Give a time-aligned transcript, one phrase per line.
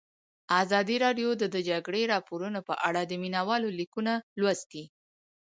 [0.61, 4.83] ازادي راډیو د د جګړې راپورونه په اړه د مینه والو لیکونه لوستي.